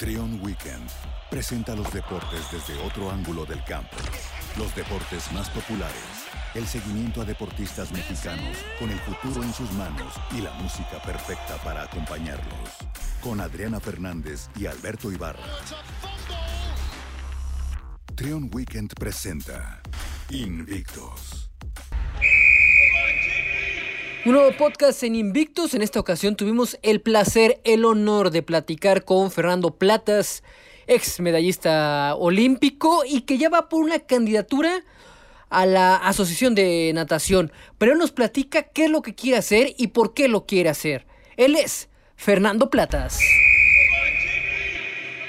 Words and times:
Trion 0.00 0.40
Weekend 0.42 0.88
presenta 1.30 1.76
los 1.76 1.92
deportes 1.92 2.40
desde 2.50 2.82
otro 2.84 3.10
ángulo 3.10 3.44
del 3.44 3.62
campo. 3.64 3.98
Los 4.56 4.74
deportes 4.74 5.30
más 5.32 5.50
populares, 5.50 6.24
el 6.54 6.66
seguimiento 6.66 7.20
a 7.20 7.26
deportistas 7.26 7.92
mexicanos 7.92 8.56
con 8.78 8.88
el 8.88 8.98
futuro 9.00 9.42
en 9.42 9.52
sus 9.52 9.70
manos 9.72 10.14
y 10.34 10.40
la 10.40 10.52
música 10.54 11.02
perfecta 11.04 11.58
para 11.62 11.82
acompañarlos. 11.82 12.78
Con 13.20 13.42
Adriana 13.42 13.78
Fernández 13.78 14.48
y 14.58 14.64
Alberto 14.64 15.12
Ibarra. 15.12 15.44
Trion 18.14 18.48
Weekend 18.54 18.94
presenta 18.94 19.82
Invictos. 20.30 21.39
Un 24.26 24.32
nuevo 24.32 24.54
podcast 24.54 25.02
en 25.02 25.14
Invictus. 25.14 25.72
En 25.72 25.80
esta 25.80 25.98
ocasión 25.98 26.36
tuvimos 26.36 26.78
el 26.82 27.00
placer, 27.00 27.58
el 27.64 27.86
honor 27.86 28.30
de 28.30 28.42
platicar 28.42 29.06
con 29.06 29.30
Fernando 29.30 29.70
Platas, 29.70 30.42
ex 30.86 31.20
medallista 31.20 32.14
olímpico 32.16 33.02
y 33.06 33.22
que 33.22 33.38
ya 33.38 33.48
va 33.48 33.70
por 33.70 33.80
una 33.80 33.98
candidatura 34.00 34.84
a 35.48 35.64
la 35.64 35.96
Asociación 35.96 36.54
de 36.54 36.92
Natación. 36.94 37.50
Pero 37.78 37.92
él 37.92 37.98
nos 37.98 38.12
platica 38.12 38.64
qué 38.64 38.84
es 38.84 38.90
lo 38.90 39.00
que 39.00 39.14
quiere 39.14 39.38
hacer 39.38 39.74
y 39.78 39.86
por 39.86 40.12
qué 40.12 40.28
lo 40.28 40.44
quiere 40.44 40.68
hacer. 40.68 41.06
Él 41.38 41.56
es 41.56 41.88
Fernando 42.14 42.68
Platas. 42.68 43.18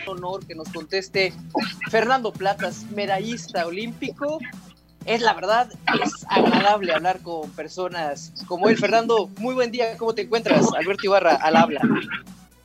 honor 0.05 0.45
que 0.45 0.53
nos 0.53 0.67
conteste 0.67 1.31
Fernando 1.89 2.33
Platas, 2.33 2.91
medallista 2.91 3.65
olímpico, 3.65 4.39
es 5.05 5.21
la 5.21 5.33
verdad, 5.33 5.69
es 6.03 6.25
agradable 6.29 6.93
hablar 6.93 7.21
con 7.21 7.49
personas 7.51 8.33
como 8.47 8.69
él. 8.69 8.77
Fernando, 8.77 9.29
muy 9.37 9.53
buen 9.53 9.71
día, 9.71 9.97
¿cómo 9.97 10.13
te 10.13 10.23
encuentras? 10.23 10.73
Alberto 10.73 11.05
Ibarra, 11.05 11.35
al 11.35 11.55
habla. 11.55 11.81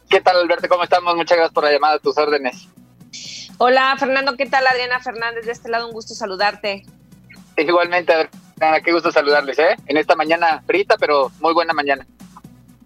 ¿Qué 0.08 0.20
tal, 0.20 0.36
Alberto? 0.36 0.68
¿Cómo 0.68 0.84
estamos? 0.84 1.16
Muchas 1.16 1.36
gracias 1.36 1.54
por 1.54 1.64
la 1.64 1.72
llamada, 1.72 1.94
a 1.94 1.98
tus 1.98 2.16
órdenes. 2.16 2.68
Hola, 3.58 3.96
Fernando, 3.98 4.36
¿qué 4.36 4.46
tal? 4.46 4.66
Adriana 4.66 5.00
Fernández, 5.00 5.46
de 5.46 5.52
este 5.52 5.70
lado, 5.70 5.86
un 5.86 5.92
gusto 5.92 6.14
saludarte. 6.14 6.84
Igualmente, 7.56 8.12
Adriana, 8.12 8.80
qué 8.82 8.92
gusto 8.92 9.10
saludarles, 9.10 9.58
¿eh? 9.58 9.76
En 9.86 9.96
esta 9.96 10.14
mañana 10.14 10.62
frita, 10.66 10.96
pero 10.98 11.32
muy 11.40 11.54
buena 11.54 11.72
mañana. 11.72 12.06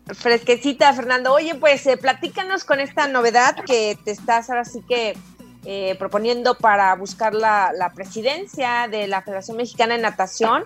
Fresquecita, 0.06 0.92
Fernando. 0.92 1.32
Oye, 1.32 1.54
pues 1.56 1.86
eh, 1.86 1.96
platícanos 1.96 2.64
con 2.64 2.80
esta 2.80 3.08
novedad 3.08 3.56
que 3.66 3.98
te 4.04 4.12
estás 4.12 4.48
ahora 4.48 4.64
sí 4.64 4.80
que 4.88 5.16
eh, 5.66 5.94
proponiendo 5.98 6.54
para 6.54 6.94
buscar 6.94 7.34
la, 7.34 7.92
presidencia 7.94 8.88
de 8.90 9.06
la 9.06 9.20
Federación 9.20 9.58
Mexicana 9.58 9.94
de 9.94 10.02
Natación, 10.02 10.64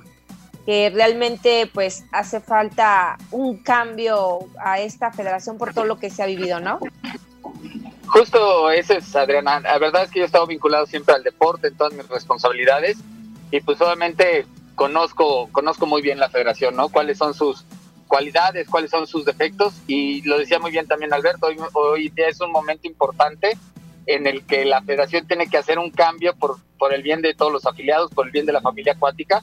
que 0.65 0.91
realmente 0.91 1.69
pues 1.73 2.05
hace 2.13 2.41
falta 2.41 3.19
un 3.33 3.59
cambio 3.59 4.41
a 4.65 4.79
esta 4.79 5.11
federación 5.11 5.59
por 5.59 5.75
todo 5.75 5.85
lo 5.85 5.99
que 5.99 6.11
se 6.11 6.23
ha 6.23 6.27
vivido, 6.27 6.61
¿no? 6.61 6.79
Justo 8.07 8.71
eso 8.71 8.95
es, 8.95 9.17
Adriana. 9.17 9.59
La 9.61 9.79
verdad 9.79 10.05
es 10.05 10.11
que 10.11 10.21
yo 10.21 10.23
he 10.23 10.27
estado 10.27 10.47
vinculado 10.47 10.87
siempre 10.87 11.15
al 11.15 11.25
deporte 11.25 11.69
en 11.69 11.77
todas 11.77 11.93
mis 11.93 12.07
responsabilidades 12.09 12.97
y 13.51 13.61
pues 13.61 13.81
obviamente 13.81 14.47
conozco, 14.77 15.49
conozco 15.51 15.87
muy 15.87 16.03
bien 16.03 16.21
la 16.21 16.31
federación, 16.31 16.77
¿no? 16.77 16.89
Cuáles 16.89 17.19
son 17.19 17.35
sus 17.35 17.65
cualidades, 18.07 18.69
cuáles 18.69 18.93
son 18.93 19.09
sus 19.09 19.25
defectos 19.25 19.75
y 19.89 20.23
lo 20.23 20.39
decía 20.39 20.61
muy 20.61 20.71
bien 20.71 20.87
también 20.87 21.13
Alberto, 21.13 21.49
hoy, 21.49 21.57
hoy 21.73 22.13
es 22.15 22.41
un 22.41 22.53
momento 22.53 22.87
importante 22.87 23.59
en 24.07 24.27
el 24.27 24.45
que 24.45 24.65
la 24.65 24.83
federación 24.83 25.27
tiene 25.27 25.49
que 25.49 25.59
hacer 25.59 25.79
un 25.79 25.91
cambio 25.91 26.35
por, 26.35 26.57
por 26.79 26.93
el 26.95 27.03
bien 27.03 27.23
de 27.23 27.35
todos 27.35 27.53
los 27.53 27.67
afiliados, 27.67 28.11
por 28.11 28.27
el 28.27 28.33
bien 28.33 28.47
de 28.47 28.53
la 28.53 28.61
familia 28.61 28.93
acuática 28.93 29.43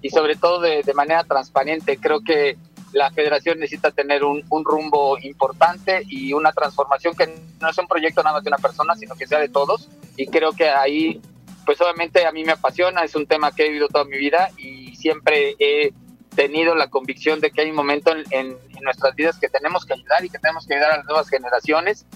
y 0.00 0.10
sobre 0.10 0.36
todo 0.36 0.60
de, 0.60 0.82
de 0.82 0.94
manera 0.94 1.24
transparente. 1.24 1.98
Creo 1.98 2.22
que 2.22 2.56
la 2.92 3.10
federación 3.10 3.58
necesita 3.58 3.90
tener 3.90 4.24
un, 4.24 4.44
un, 4.48 4.64
rumbo 4.64 5.18
importante 5.18 6.02
y 6.08 6.32
una 6.32 6.52
transformación 6.52 7.14
que 7.14 7.28
no 7.60 7.68
es 7.68 7.78
un 7.78 7.86
proyecto 7.86 8.22
nada 8.22 8.36
más 8.36 8.44
de 8.44 8.48
una 8.48 8.58
persona, 8.58 8.94
sino 8.94 9.14
que 9.14 9.26
sea 9.26 9.40
de 9.40 9.48
todos. 9.48 9.88
Y 10.16 10.26
creo 10.26 10.52
que 10.52 10.68
ahí, 10.68 11.20
pues 11.66 11.80
obviamente 11.80 12.24
a 12.26 12.32
mí 12.32 12.44
me 12.44 12.52
apasiona, 12.52 13.02
es 13.02 13.14
un 13.14 13.26
tema 13.26 13.52
que 13.52 13.64
he 13.64 13.68
vivido 13.68 13.88
toda 13.88 14.04
mi 14.04 14.16
vida 14.16 14.50
y 14.56 14.96
siempre 14.96 15.54
he 15.58 15.92
tenido 16.34 16.74
la 16.74 16.88
convicción 16.88 17.40
de 17.40 17.50
que 17.50 17.62
hay 17.62 17.70
un 17.70 17.76
momento 17.76 18.12
en, 18.12 18.24
en, 18.30 18.46
en 18.76 18.84
nuestras 18.84 19.14
vidas 19.16 19.38
que 19.38 19.48
tenemos 19.48 19.84
que 19.84 19.94
ayudar 19.94 20.24
y 20.24 20.30
que 20.30 20.38
tenemos 20.38 20.66
que 20.66 20.74
ayudar 20.74 20.92
a 20.92 20.96
las 20.98 21.06
nuevas 21.06 21.28
generaciones 21.28 22.06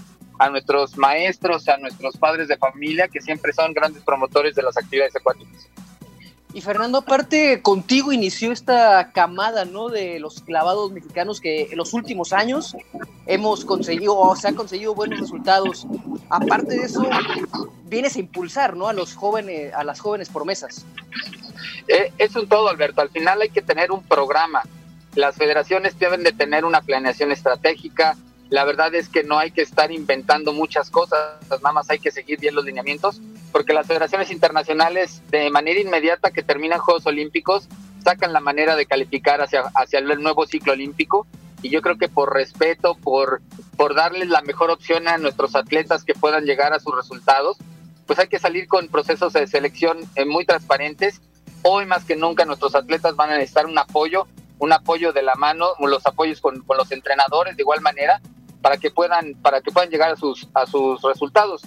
a 0.43 0.51
nuestros 0.51 0.97
maestros, 0.97 1.69
a 1.69 1.77
nuestros 1.77 2.17
padres 2.17 2.49
de 2.49 2.57
familia, 2.57 3.07
que 3.07 3.21
siempre 3.21 3.53
son 3.53 3.73
grandes 3.73 4.03
promotores 4.03 4.57
de 4.57 4.63
las 4.63 4.77
actividades 4.77 5.15
acuáticas. 5.15 5.69
Y 6.53 6.61
Fernando, 6.61 6.99
aparte 6.99 7.63
contigo 7.63 8.13
inició 8.13 8.53
esta 8.53 9.13
camada, 9.13 9.65
¿no? 9.65 9.89
De 9.89 10.19
los 10.19 10.43
clavados 10.43 10.91
mexicanos 10.91 11.41
que 11.41 11.69
en 11.71 11.79
los 11.79 11.95
últimos 11.95 12.33
años 12.33 12.77
hemos 13.27 13.65
conseguido, 13.65 14.19
o 14.19 14.35
se 14.37 14.49
han 14.49 14.55
conseguido 14.57 14.95
buenos 14.95 15.21
resultados. 15.21 15.87
Aparte 16.29 16.75
de 16.75 16.87
eso, 16.87 17.09
vienes 17.85 18.17
a 18.17 18.19
impulsar, 18.19 18.77
¿no? 18.77 18.89
A 18.89 18.93
los 18.93 19.15
jóvenes, 19.15 19.73
a 19.73 19.85
las 19.85 20.01
jóvenes 20.01 20.29
promesas. 20.29 20.85
Eh, 21.87 22.13
es 22.19 22.35
un 22.35 22.49
todo, 22.49 22.69
Alberto. 22.69 23.01
Al 23.01 23.11
final 23.11 23.41
hay 23.41 23.49
que 23.49 23.63
tener 23.63 23.93
un 23.93 24.03
programa. 24.03 24.63
Las 25.15 25.37
federaciones 25.37 25.99
deben 25.99 26.23
de 26.25 26.33
tener 26.33 26.65
una 26.65 26.83
planeación 26.83 27.31
estratégica, 27.31 28.17
la 28.53 28.67
verdad 28.67 28.95
es 28.95 29.09
que 29.09 29.25
no 29.25 29.39
hay 29.39 29.51
que 29.51 29.63
estar 29.63 29.91
inventando 29.91 30.53
muchas 30.53 30.91
cosas, 30.91 31.39
nada 31.49 31.73
más 31.73 31.89
hay 31.89 31.99
que 31.99 32.11
seguir 32.11 32.39
bien 32.39 32.55
los 32.55 32.67
lineamientos, 32.67 33.19
porque 33.51 33.73
las 33.73 33.87
federaciones 33.87 34.31
internacionales 34.31 35.23
de 35.31 35.49
manera 35.49 35.81
inmediata 35.81 36.31
que 36.31 36.43
terminan 36.43 36.79
Juegos 36.79 37.07
Olímpicos 37.07 37.67
sacan 38.05 38.35
la 38.35 38.41
manera 38.41 38.77
de 38.77 38.85
calificar 38.85 39.41
hacia, 39.41 39.63
hacia 39.75 40.01
el 40.01 40.23
nuevo 40.23 40.47
ciclo 40.47 40.75
olímpico 40.75 41.27
y 41.63 41.71
yo 41.71 41.81
creo 41.81 41.97
que 41.97 42.11
por 42.11 42.35
respeto, 42.35 42.95
por, 42.95 43.41
por 43.79 43.95
darles 43.95 44.29
la 44.29 44.43
mejor 44.43 44.71
opción 44.71 45.09
a 45.09 45.17
nuestros 45.17 45.57
atletas 45.57 46.05
que 46.05 46.13
puedan 46.13 46.45
llegar 46.45 46.75
a 46.75 46.81
sus 46.81 46.95
resultados, 46.95 47.57
pues 48.07 48.19
hay 48.19 48.29
que 48.29 48.39
salir 48.39 48.69
con 48.69 48.89
procesos 48.89 49.33
de 49.33 49.47
selección 49.47 49.97
muy 50.27 50.45
transparentes. 50.45 51.23
Hoy 51.63 51.87
más 51.87 52.05
que 52.05 52.17
nunca 52.17 52.45
nuestros 52.45 52.75
atletas 52.75 53.17
van 53.17 53.31
a 53.31 53.39
necesitar 53.39 53.65
un 53.65 53.79
apoyo, 53.79 54.27
un 54.59 54.75
apoyo 54.75 55.15
de 55.15 55.23
la 55.23 55.37
mano, 55.37 55.69
los 55.81 56.05
apoyos 56.07 56.43
con, 56.43 56.61
con 56.61 56.77
los 56.77 56.93
entrenadores 56.93 57.57
de 57.57 57.63
igual 57.63 57.81
manera, 57.81 58.21
para 58.63 58.79
que 58.79 58.91
puedan 58.91 59.35
para 59.43 59.61
que 59.61 59.71
puedan 59.71 59.91
llegar 59.91 60.13
a 60.13 60.17
sus 60.17 60.49
a 60.55 60.67
sus 60.67 61.03
resultados. 61.03 61.63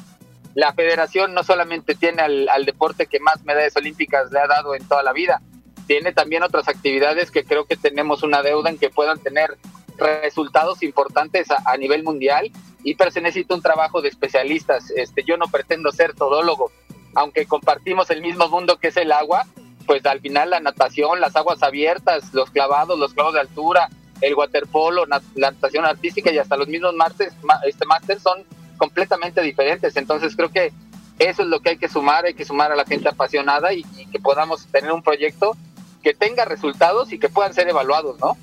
La 0.55 0.73
federación 0.73 1.33
no 1.33 1.43
solamente 1.43 1.95
tiene 1.95 2.21
al, 2.21 2.65
deporte 2.65 3.07
que 3.07 3.19
más 3.19 3.43
medallas 3.43 3.75
olímpicas 3.75 4.31
le 4.31 4.39
ha 4.39 4.47
dado 4.47 4.73
en 4.73 4.87
toda 4.87 5.03
la 5.03 5.11
vida, 5.11 5.41
tiene 5.85 6.13
también 6.13 6.43
otras 6.43 6.69
actividades 6.69 7.29
que 7.29 7.43
creo 7.43 7.65
que 7.65 7.75
tenemos 7.75 8.23
una 8.23 8.41
deuda 8.41 8.69
en 8.69 8.77
que 8.77 8.89
puedan 8.89 9.19
tener 9.19 9.57
resultados 9.97 10.81
importantes 10.81 11.51
a, 11.51 11.61
a 11.65 11.77
nivel 11.77 12.03
mundial 12.03 12.51
y 12.83 12.95
pero 12.95 13.11
se 13.11 13.19
necesita 13.19 13.55
un 13.55 13.61
trabajo 13.61 14.01
de 14.01 14.09
especialistas. 14.09 14.91
Este, 14.91 15.23
yo 15.23 15.35
no 15.37 15.47
pretendo 15.47 15.91
ser 15.91 16.13
todólogo, 16.13 16.71
aunque 17.15 17.47
compartimos 17.47 18.09
el 18.11 18.21
mismo 18.21 18.47
mundo 18.47 18.77
que 18.77 18.89
es 18.89 18.97
el 18.97 19.11
agua, 19.11 19.45
pues 19.85 20.05
al 20.05 20.21
final 20.21 20.51
la 20.51 20.59
natación, 20.59 21.19
las 21.19 21.35
aguas 21.35 21.63
abiertas, 21.63 22.33
los 22.33 22.51
clavados, 22.51 22.97
los 22.97 23.13
clavos 23.13 23.33
de 23.33 23.39
altura, 23.39 23.89
el 24.21 24.35
waterpolo, 24.35 25.05
la 25.05 25.21
natación 25.35 25.85
artística 25.85 26.31
y 26.31 26.37
hasta 26.37 26.57
los 26.57 26.67
mismos 26.67 26.93
másteres 26.95 27.33
este 27.65 27.85
máster 27.85 28.19
son 28.19 28.43
completamente 28.77 29.41
diferentes. 29.41 29.95
Entonces 29.95 30.35
creo 30.35 30.49
que 30.49 30.71
eso 31.19 31.43
es 31.43 31.47
lo 31.47 31.59
que 31.61 31.71
hay 31.71 31.77
que 31.77 31.87
sumar, 31.87 32.25
hay 32.25 32.33
que 32.33 32.45
sumar 32.45 32.71
a 32.71 32.75
la 32.75 32.85
gente 32.85 33.09
apasionada 33.09 33.73
y, 33.73 33.85
y 33.97 34.05
que 34.07 34.19
podamos 34.19 34.65
tener 34.67 34.91
un 34.91 35.01
proyecto 35.01 35.55
que 36.03 36.13
tenga 36.13 36.45
resultados 36.45 37.11
y 37.13 37.19
que 37.19 37.29
puedan 37.29 37.53
ser 37.53 37.67
evaluados, 37.69 38.19
¿no? 38.19 38.37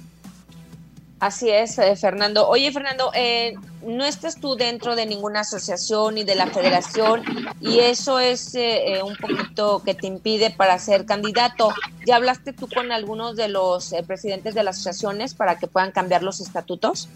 Así 1.22 1.48
es, 1.50 1.78
eh, 1.78 1.94
Fernando. 1.94 2.48
Oye, 2.48 2.72
Fernando, 2.72 3.12
eh, 3.14 3.54
no 3.86 4.04
estás 4.04 4.40
tú 4.40 4.56
dentro 4.56 4.96
de 4.96 5.06
ninguna 5.06 5.42
asociación 5.42 6.16
ni 6.16 6.24
de 6.24 6.34
la 6.34 6.48
federación 6.48 7.22
y 7.60 7.78
eso 7.78 8.18
es 8.18 8.56
eh, 8.56 9.00
un 9.04 9.14
poquito 9.14 9.84
que 9.84 9.94
te 9.94 10.08
impide 10.08 10.50
para 10.50 10.76
ser 10.80 11.06
candidato. 11.06 11.72
¿Ya 12.04 12.16
hablaste 12.16 12.52
tú 12.52 12.68
con 12.68 12.90
algunos 12.90 13.36
de 13.36 13.46
los 13.46 13.92
eh, 13.92 14.02
presidentes 14.04 14.56
de 14.56 14.64
las 14.64 14.80
asociaciones 14.80 15.34
para 15.34 15.60
que 15.60 15.68
puedan 15.68 15.92
cambiar 15.92 16.24
los 16.24 16.40
estatutos? 16.40 17.08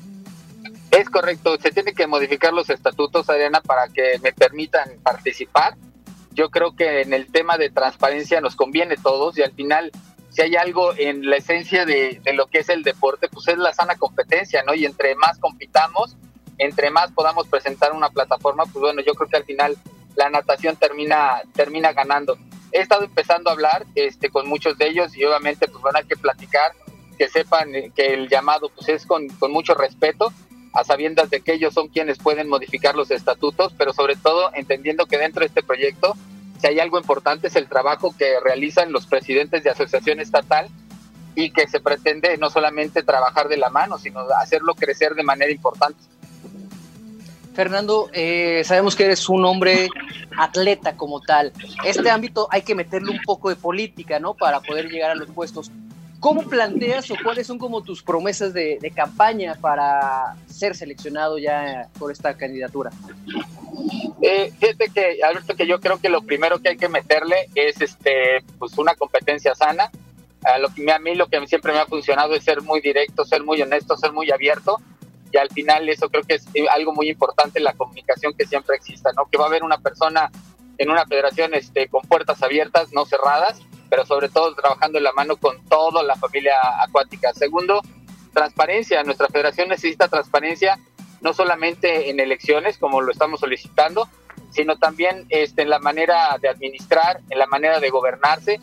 Es 0.92 1.10
correcto, 1.10 1.56
se 1.60 1.72
tiene 1.72 1.92
que 1.92 2.06
modificar 2.06 2.52
los 2.52 2.70
estatutos, 2.70 3.28
Adriana, 3.28 3.60
para 3.60 3.88
que 3.88 4.20
me 4.22 4.32
permitan 4.32 4.88
participar. 5.02 5.74
Yo 6.30 6.50
creo 6.50 6.76
que 6.76 7.00
en 7.00 7.12
el 7.12 7.26
tema 7.32 7.58
de 7.58 7.70
transparencia 7.70 8.40
nos 8.40 8.54
conviene 8.54 8.94
todos 8.98 9.36
y 9.36 9.42
al 9.42 9.50
final 9.50 9.90
si 10.36 10.42
hay 10.42 10.54
algo 10.54 10.92
en 10.98 11.30
la 11.30 11.36
esencia 11.36 11.86
de, 11.86 12.20
de, 12.22 12.32
lo 12.34 12.46
que 12.46 12.58
es 12.58 12.68
el 12.68 12.82
deporte, 12.82 13.26
pues 13.28 13.48
es 13.48 13.56
la 13.56 13.72
sana 13.72 13.96
competencia, 13.96 14.62
¿no? 14.66 14.74
Y 14.74 14.84
entre 14.84 15.14
más 15.14 15.38
compitamos, 15.38 16.14
entre 16.58 16.90
más 16.90 17.10
podamos 17.12 17.48
presentar 17.48 17.94
una 17.94 18.10
plataforma, 18.10 18.64
pues 18.64 18.82
bueno, 18.82 19.00
yo 19.00 19.14
creo 19.14 19.30
que 19.30 19.38
al 19.38 19.44
final 19.44 19.78
la 20.14 20.28
natación 20.28 20.76
termina, 20.76 21.40
termina 21.54 21.94
ganando. 21.94 22.36
He 22.70 22.80
estado 22.80 23.04
empezando 23.04 23.48
a 23.48 23.54
hablar 23.54 23.86
este, 23.94 24.28
con 24.28 24.46
muchos 24.46 24.76
de 24.76 24.88
ellos 24.88 25.16
y 25.16 25.24
obviamente 25.24 25.68
pues 25.68 25.80
bueno, 25.82 25.98
hay 25.98 26.04
que 26.04 26.16
platicar, 26.16 26.72
que 27.16 27.28
sepan 27.28 27.70
que 27.94 28.08
el 28.12 28.28
llamado 28.28 28.68
pues 28.68 28.90
es 28.90 29.06
con, 29.06 29.28
con 29.38 29.50
mucho 29.52 29.72
respeto, 29.72 30.34
a 30.74 30.84
sabiendas 30.84 31.30
de 31.30 31.40
que 31.40 31.54
ellos 31.54 31.72
son 31.72 31.88
quienes 31.88 32.18
pueden 32.18 32.46
modificar 32.46 32.94
los 32.94 33.10
estatutos, 33.10 33.72
pero 33.78 33.94
sobre 33.94 34.16
todo 34.16 34.50
entendiendo 34.52 35.06
que 35.06 35.16
dentro 35.16 35.40
de 35.40 35.46
este 35.46 35.62
proyecto 35.62 36.14
si 36.58 36.66
hay 36.66 36.80
algo 36.80 36.98
importante 36.98 37.48
es 37.48 37.56
el 37.56 37.68
trabajo 37.68 38.14
que 38.16 38.40
realizan 38.42 38.92
los 38.92 39.06
presidentes 39.06 39.62
de 39.64 39.70
asociación 39.70 40.20
estatal 40.20 40.68
y 41.34 41.50
que 41.50 41.68
se 41.68 41.80
pretende 41.80 42.36
no 42.38 42.50
solamente 42.50 43.02
trabajar 43.02 43.48
de 43.48 43.58
la 43.58 43.70
mano, 43.70 43.98
sino 43.98 44.20
hacerlo 44.40 44.74
crecer 44.74 45.14
de 45.14 45.22
manera 45.22 45.52
importante. 45.52 46.00
Fernando, 47.54 48.10
eh, 48.12 48.62
sabemos 48.64 48.94
que 48.94 49.04
eres 49.04 49.28
un 49.28 49.44
hombre 49.44 49.88
atleta 50.36 50.96
como 50.96 51.20
tal. 51.20 51.52
Este 51.84 52.10
ámbito 52.10 52.48
hay 52.50 52.62
que 52.62 52.74
meterle 52.74 53.10
un 53.10 53.20
poco 53.24 53.48
de 53.48 53.56
política, 53.56 54.18
¿no? 54.18 54.34
Para 54.34 54.60
poder 54.60 54.90
llegar 54.90 55.10
a 55.10 55.14
los 55.14 55.30
puestos. 55.30 55.70
¿Cómo 56.20 56.42
planteas 56.42 57.10
o 57.10 57.16
cuáles 57.22 57.46
son 57.46 57.58
como 57.58 57.82
tus 57.82 58.02
promesas 58.02 58.52
de, 58.54 58.92
campaña 58.94 59.56
para 59.60 60.36
ser 60.46 60.74
seleccionado 60.74 61.38
ya 61.38 61.88
por 61.98 62.10
esta 62.10 62.36
candidatura? 62.36 62.90
Eh, 64.22 64.52
fíjate 64.58 64.88
que, 64.88 65.22
Alberto, 65.22 65.54
que 65.54 65.66
yo 65.66 65.80
creo 65.80 65.98
que 65.98 66.08
lo 66.08 66.22
primero 66.22 66.58
que 66.58 66.70
hay 66.70 66.76
que 66.76 66.88
meterle 66.88 67.48
es 67.54 67.80
este, 67.80 68.42
pues 68.58 68.76
una 68.78 68.94
competencia 68.94 69.54
sana. 69.54 69.90
A, 70.44 70.58
lo 70.58 70.68
que, 70.72 70.90
a 70.90 70.98
mí 70.98 71.14
lo 71.14 71.26
que 71.26 71.44
siempre 71.46 71.72
me 71.72 71.80
ha 71.80 71.86
funcionado 71.86 72.34
es 72.34 72.44
ser 72.44 72.62
muy 72.62 72.80
directo, 72.80 73.24
ser 73.24 73.42
muy 73.42 73.60
honesto, 73.60 73.96
ser 73.96 74.12
muy 74.12 74.30
abierto 74.30 74.78
y 75.32 75.36
al 75.38 75.50
final 75.50 75.88
eso 75.88 76.08
creo 76.08 76.22
que 76.22 76.34
es 76.34 76.46
eh, 76.54 76.66
algo 76.70 76.92
muy 76.92 77.10
importante 77.10 77.60
la 77.60 77.72
comunicación 77.72 78.32
que 78.34 78.46
siempre 78.46 78.76
exista, 78.76 79.10
¿no? 79.12 79.26
Que 79.30 79.38
va 79.38 79.44
a 79.44 79.48
haber 79.48 79.64
una 79.64 79.78
persona 79.78 80.30
en 80.78 80.90
una 80.90 81.06
federación 81.06 81.54
este, 81.54 81.88
con 81.88 82.02
puertas 82.02 82.42
abiertas, 82.42 82.92
no 82.92 83.06
cerradas, 83.06 83.60
pero 83.96 84.04
sobre 84.04 84.28
todo 84.28 84.54
trabajando 84.54 84.98
en 84.98 85.04
la 85.04 85.12
mano 85.12 85.38
con 85.38 85.58
toda 85.70 86.02
la 86.02 86.16
familia 86.16 86.52
acuática. 86.82 87.32
Segundo, 87.32 87.80
transparencia. 88.34 89.02
Nuestra 89.04 89.26
federación 89.28 89.70
necesita 89.70 90.06
transparencia 90.08 90.78
no 91.22 91.32
solamente 91.32 92.10
en 92.10 92.20
elecciones, 92.20 92.76
como 92.76 93.00
lo 93.00 93.10
estamos 93.10 93.40
solicitando, 93.40 94.06
sino 94.50 94.76
también 94.76 95.24
este, 95.30 95.62
en 95.62 95.70
la 95.70 95.78
manera 95.78 96.36
de 96.42 96.50
administrar, 96.50 97.20
en 97.30 97.38
la 97.38 97.46
manera 97.46 97.80
de 97.80 97.88
gobernarse, 97.88 98.60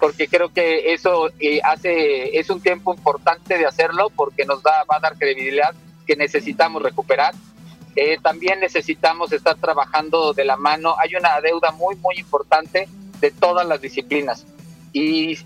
porque 0.00 0.26
creo 0.26 0.52
que 0.52 0.92
eso 0.92 1.30
eh, 1.38 1.60
hace 1.62 2.36
es 2.36 2.50
un 2.50 2.60
tiempo 2.60 2.92
importante 2.92 3.58
de 3.58 3.66
hacerlo 3.66 4.10
porque 4.10 4.44
nos 4.44 4.64
da 4.64 4.82
va 4.90 4.96
a 4.96 5.00
dar 5.00 5.16
credibilidad 5.16 5.76
que 6.08 6.16
necesitamos 6.16 6.82
recuperar. 6.82 7.34
Eh, 7.94 8.18
también 8.20 8.58
necesitamos 8.58 9.30
estar 9.30 9.54
trabajando 9.58 10.32
de 10.32 10.44
la 10.44 10.56
mano. 10.56 10.96
Hay 10.98 11.14
una 11.14 11.40
deuda 11.40 11.70
muy, 11.70 11.94
muy 11.94 12.16
importante 12.18 12.88
de 13.20 13.30
todas 13.30 13.64
las 13.64 13.80
disciplinas 13.80 14.44
y 14.92 15.38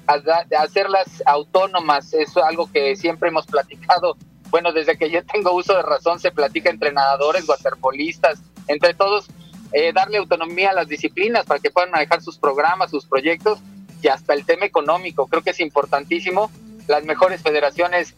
hacerlas 0.57 1.23
autónomas 1.25 2.13
es 2.15 2.37
algo 2.37 2.71
que 2.71 2.97
siempre 2.97 3.29
hemos 3.29 3.47
platicado. 3.47 4.17
Bueno, 4.51 4.73
desde 4.73 4.97
que 4.97 5.11
yo 5.11 5.25
tengo 5.25 5.53
uso 5.53 5.77
de 5.77 5.83
razón 5.83 6.19
se 6.19 6.33
platica 6.33 6.71
entre 6.71 6.93
nadadores, 6.93 7.49
waterpolistas, 7.49 8.41
entre 8.67 8.95
todos, 8.95 9.27
eh, 9.73 9.93
darle 9.93 10.19
autonomía 10.19 10.71
a 10.71 10.75
las 10.75 10.89
disciplinas 10.89 11.47
para 11.47 11.61
que 11.61 11.71
puedan 11.71 11.91
manejar 11.91 12.23
sus 12.23 12.39
programas, 12.39 12.91
sus 12.91 13.07
proyectos 13.07 13.61
y 14.03 14.09
hasta 14.09 14.35
el 14.35 14.45
tema 14.45 14.67
económico. 14.67 15.27
Creo 15.27 15.43
que 15.43 15.51
es 15.51 15.61
importantísimo. 15.61 16.51
Las 16.89 17.05
mejores 17.05 17.43
federaciones 17.43 18.17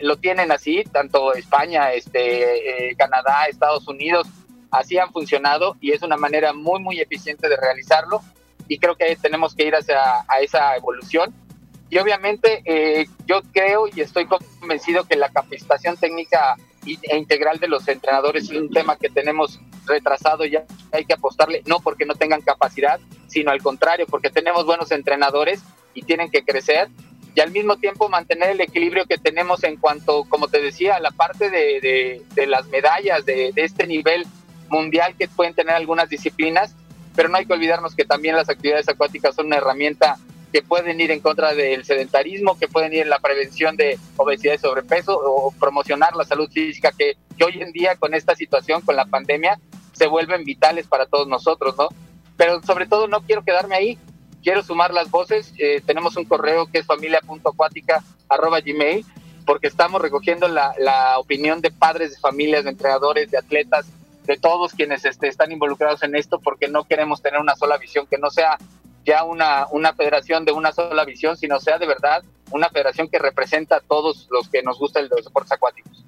lo 0.00 0.16
tienen 0.16 0.52
así, 0.52 0.84
tanto 0.92 1.34
España, 1.34 1.92
este, 1.92 2.90
eh, 2.90 2.96
Canadá, 2.96 3.46
Estados 3.48 3.88
Unidos, 3.88 4.28
así 4.70 4.98
han 4.98 5.12
funcionado 5.12 5.76
y 5.80 5.92
es 5.92 6.02
una 6.02 6.16
manera 6.16 6.52
muy, 6.52 6.80
muy 6.80 7.00
eficiente 7.00 7.48
de 7.48 7.56
realizarlo 7.56 8.20
y 8.72 8.78
creo 8.78 8.96
que 8.96 9.14
tenemos 9.16 9.54
que 9.54 9.66
ir 9.66 9.74
hacia 9.74 10.00
a 10.26 10.40
esa 10.40 10.74
evolución. 10.76 11.34
Y 11.90 11.98
obviamente 11.98 12.62
eh, 12.64 13.06
yo 13.26 13.42
creo 13.52 13.86
y 13.86 14.00
estoy 14.00 14.26
convencido 14.26 15.04
que 15.04 15.14
la 15.14 15.28
capacitación 15.28 15.98
técnica 15.98 16.56
e 16.86 17.16
integral 17.18 17.58
de 17.58 17.68
los 17.68 17.86
entrenadores 17.86 18.44
es 18.44 18.56
un 18.56 18.70
tema 18.70 18.96
que 18.96 19.10
tenemos 19.10 19.60
retrasado 19.86 20.46
ya 20.46 20.64
hay 20.90 21.04
que 21.04 21.12
apostarle, 21.12 21.62
no 21.66 21.80
porque 21.80 22.06
no 22.06 22.14
tengan 22.14 22.40
capacidad, 22.40 22.98
sino 23.26 23.50
al 23.50 23.60
contrario, 23.62 24.06
porque 24.08 24.30
tenemos 24.30 24.64
buenos 24.64 24.90
entrenadores 24.90 25.62
y 25.92 26.00
tienen 26.02 26.30
que 26.30 26.42
crecer 26.42 26.88
y 27.34 27.40
al 27.40 27.50
mismo 27.50 27.76
tiempo 27.76 28.08
mantener 28.08 28.50
el 28.50 28.60
equilibrio 28.62 29.04
que 29.04 29.18
tenemos 29.18 29.64
en 29.64 29.76
cuanto, 29.76 30.24
como 30.30 30.48
te 30.48 30.62
decía, 30.62 30.96
a 30.96 31.00
la 31.00 31.10
parte 31.10 31.50
de, 31.50 32.22
de, 32.34 32.46
las 32.46 32.66
medallas 32.68 33.26
de, 33.26 33.52
de, 33.52 33.64
este 33.64 33.86
nivel 33.86 34.26
mundial 34.70 35.14
que 35.18 35.28
pueden 35.28 35.54
tener 35.54 35.74
algunas 35.74 36.08
disciplinas, 36.08 36.74
pero 37.14 37.28
no 37.28 37.36
hay 37.36 37.46
que 37.46 37.52
olvidarnos 37.52 37.94
que 37.94 38.04
también 38.04 38.34
las 38.36 38.48
actividades 38.48 38.88
acuáticas 38.88 39.34
son 39.34 39.46
una 39.46 39.56
herramienta 39.56 40.16
que 40.52 40.62
pueden 40.62 41.00
ir 41.00 41.10
en 41.10 41.20
contra 41.20 41.54
del 41.54 41.84
sedentarismo, 41.84 42.58
que 42.58 42.68
pueden 42.68 42.92
ir 42.92 43.00
en 43.00 43.10
la 43.10 43.20
prevención 43.20 43.76
de 43.76 43.98
obesidad 44.16 44.54
y 44.54 44.58
sobrepeso 44.58 45.18
o 45.18 45.50
promocionar 45.52 46.14
la 46.14 46.24
salud 46.24 46.50
física 46.50 46.92
que, 46.96 47.16
hoy 47.44 47.60
en 47.60 47.72
día 47.72 47.96
con 47.96 48.14
esta 48.14 48.36
situación, 48.36 48.82
con 48.82 48.94
la 48.94 49.06
pandemia, 49.06 49.58
se 49.92 50.06
vuelven 50.06 50.44
vitales 50.44 50.86
para 50.86 51.06
todos 51.06 51.26
nosotros, 51.26 51.74
¿no? 51.76 51.88
Pero 52.36 52.62
sobre 52.62 52.86
todo 52.86 53.08
no 53.08 53.22
quiero 53.22 53.42
quedarme 53.42 53.74
ahí, 53.74 53.98
quiero 54.42 54.62
sumar 54.62 54.92
las 54.92 55.10
voces. 55.10 55.52
Eh, 55.58 55.82
tenemos 55.84 56.16
un 56.16 56.24
correo 56.24 56.66
que 56.66 56.78
es 56.78 56.86
familia.acuática.gmail 56.86 59.04
porque 59.44 59.66
estamos 59.66 60.00
recogiendo 60.00 60.46
la, 60.48 60.72
la, 60.78 61.18
opinión 61.18 61.60
de 61.60 61.72
padres 61.72 62.12
de 62.12 62.18
familias, 62.18 62.64
de 62.64 62.70
entrenadores, 62.70 63.30
de 63.30 63.36
atletas, 63.38 63.86
de 64.24 64.36
todos 64.36 64.72
quienes 64.72 65.04
este, 65.04 65.28
están 65.28 65.52
involucrados 65.52 66.02
en 66.02 66.14
esto, 66.14 66.38
porque 66.40 66.68
no 66.68 66.84
queremos 66.84 67.22
tener 67.22 67.40
una 67.40 67.56
sola 67.56 67.76
visión, 67.78 68.06
que 68.06 68.18
no 68.18 68.30
sea 68.30 68.56
ya 69.04 69.24
una, 69.24 69.66
una 69.70 69.92
federación 69.94 70.44
de 70.44 70.52
una 70.52 70.72
sola 70.72 71.04
visión, 71.04 71.36
sino 71.36 71.58
sea 71.60 71.78
de 71.78 71.86
verdad 71.86 72.22
una 72.50 72.68
federación 72.68 73.08
que 73.08 73.18
representa 73.18 73.76
a 73.76 73.80
todos 73.80 74.28
los 74.30 74.48
que 74.48 74.62
nos 74.62 74.78
gusta 74.78 75.00
el 75.00 75.08
de 75.08 75.16
los 75.16 75.24
deportes 75.24 75.52
acuáticos. 75.52 76.04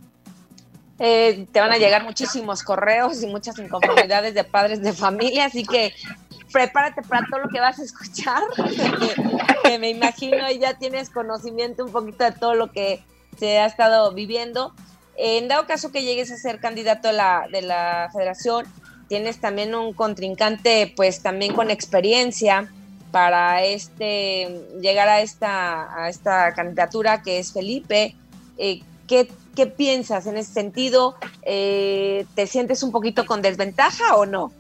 Eh, 1.00 1.48
te 1.50 1.60
van 1.60 1.72
a 1.72 1.76
llegar 1.76 2.04
muchísimos 2.04 2.62
correos 2.62 3.20
y 3.22 3.26
muchas 3.26 3.58
inconformidades 3.58 4.32
de 4.34 4.44
padres 4.44 4.80
de 4.80 4.92
familia, 4.92 5.46
así 5.46 5.64
que 5.64 5.92
prepárate 6.52 7.02
para 7.02 7.26
todo 7.28 7.40
lo 7.40 7.48
que 7.48 7.58
vas 7.58 7.80
a 7.80 7.82
escuchar, 7.82 8.42
que, 9.64 9.78
me 9.78 9.90
imagino 9.90 10.48
y 10.50 10.60
ya 10.60 10.74
tienes 10.74 11.10
conocimiento 11.10 11.84
un 11.84 11.90
poquito 11.90 12.22
de 12.22 12.30
todo 12.30 12.54
lo 12.54 12.70
que 12.70 13.02
se 13.38 13.58
ha 13.58 13.66
estado 13.66 14.12
viviendo. 14.12 14.72
En 15.16 15.48
dado 15.48 15.66
caso 15.66 15.92
que 15.92 16.02
llegues 16.02 16.30
a 16.30 16.36
ser 16.36 16.60
candidato 16.60 17.08
de 17.08 17.14
la, 17.14 17.46
de 17.50 17.62
la 17.62 18.10
federación, 18.12 18.66
tienes 19.08 19.40
también 19.40 19.74
un 19.74 19.92
contrincante, 19.92 20.92
pues 20.96 21.22
también 21.22 21.54
con 21.54 21.70
experiencia 21.70 22.68
para 23.10 23.62
este 23.62 24.60
llegar 24.80 25.08
a 25.08 25.20
esta, 25.20 26.02
a 26.02 26.08
esta 26.08 26.52
candidatura 26.52 27.22
que 27.22 27.38
es 27.38 27.52
Felipe. 27.52 28.16
Eh, 28.58 28.82
¿qué, 29.06 29.30
¿qué, 29.54 29.66
piensas 29.66 30.26
en 30.26 30.36
ese 30.36 30.52
sentido? 30.52 31.16
Eh, 31.42 32.26
¿Te 32.34 32.48
sientes 32.48 32.82
un 32.82 32.90
poquito 32.90 33.24
con 33.24 33.40
desventaja 33.40 34.16
o 34.16 34.26
no? 34.26 34.52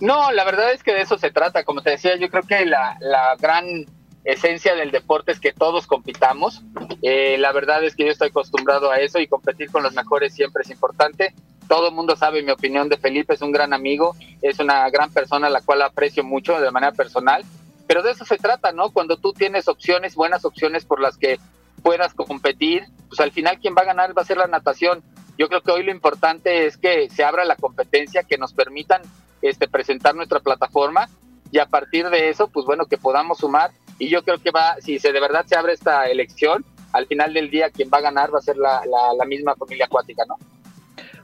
No, 0.00 0.30
la 0.32 0.44
verdad 0.44 0.72
es 0.72 0.82
que 0.82 0.92
de 0.92 1.02
eso 1.02 1.16
se 1.16 1.30
trata. 1.30 1.64
Como 1.64 1.82
te 1.82 1.90
decía, 1.90 2.16
yo 2.16 2.28
creo 2.28 2.42
que 2.42 2.66
la, 2.66 2.98
gran 3.38 3.86
esencia 4.26 4.74
del 4.74 4.90
deporte 4.90 5.32
es 5.32 5.40
que 5.40 5.52
todos 5.52 5.86
compitamos. 5.86 6.62
Eh, 7.02 7.38
la 7.38 7.52
verdad 7.52 7.84
es 7.84 7.94
que 7.94 8.04
yo 8.04 8.10
estoy 8.10 8.28
acostumbrado 8.28 8.90
a 8.90 8.96
eso 8.96 9.18
y 9.18 9.28
competir 9.28 9.70
con 9.70 9.82
los 9.82 9.94
mejores 9.94 10.34
siempre 10.34 10.62
es 10.62 10.70
importante. 10.70 11.32
Todo 11.68 11.88
el 11.88 11.94
mundo 11.94 12.16
sabe 12.16 12.42
mi 12.42 12.50
opinión 12.50 12.88
de 12.88 12.96
Felipe, 12.96 13.34
es 13.34 13.42
un 13.42 13.52
gran 13.52 13.72
amigo, 13.72 14.14
es 14.42 14.58
una 14.58 14.88
gran 14.90 15.10
persona 15.12 15.46
a 15.46 15.50
la 15.50 15.60
cual 15.60 15.82
aprecio 15.82 16.24
mucho 16.24 16.60
de 16.60 16.70
manera 16.70 16.92
personal. 16.92 17.44
Pero 17.86 18.02
de 18.02 18.10
eso 18.10 18.24
se 18.24 18.36
trata, 18.36 18.72
¿no? 18.72 18.90
Cuando 18.90 19.16
tú 19.16 19.32
tienes 19.32 19.68
opciones, 19.68 20.16
buenas 20.16 20.44
opciones 20.44 20.84
por 20.84 21.00
las 21.00 21.16
que 21.16 21.38
puedas 21.82 22.14
competir, 22.14 22.84
pues 23.08 23.20
al 23.20 23.30
final 23.30 23.60
quien 23.60 23.74
va 23.76 23.82
a 23.82 23.86
ganar 23.86 24.16
va 24.16 24.22
a 24.22 24.26
ser 24.26 24.38
la 24.38 24.48
natación. 24.48 25.02
Yo 25.38 25.48
creo 25.48 25.60
que 25.60 25.70
hoy 25.70 25.84
lo 25.84 25.92
importante 25.92 26.66
es 26.66 26.76
que 26.76 27.08
se 27.10 27.22
abra 27.22 27.44
la 27.44 27.56
competencia, 27.56 28.24
que 28.24 28.38
nos 28.38 28.52
permitan 28.52 29.02
este, 29.42 29.68
presentar 29.68 30.14
nuestra 30.14 30.40
plataforma 30.40 31.08
y 31.52 31.58
a 31.58 31.66
partir 31.66 32.08
de 32.08 32.28
eso, 32.30 32.48
pues 32.48 32.66
bueno, 32.66 32.86
que 32.86 32.98
podamos 32.98 33.38
sumar. 33.38 33.70
Y 33.98 34.08
yo 34.08 34.22
creo 34.22 34.38
que 34.38 34.50
va, 34.50 34.76
si 34.80 34.98
se 34.98 35.12
de 35.12 35.20
verdad 35.20 35.44
se 35.46 35.56
abre 35.56 35.72
esta 35.72 36.06
elección, 36.06 36.64
al 36.92 37.06
final 37.06 37.32
del 37.32 37.50
día 37.50 37.70
quien 37.70 37.90
va 37.92 37.98
a 37.98 38.02
ganar 38.02 38.34
va 38.34 38.38
a 38.38 38.42
ser 38.42 38.56
la, 38.56 38.82
la, 39.16 39.24
misma 39.24 39.54
familia 39.54 39.86
acuática, 39.86 40.24
¿no? 40.26 40.36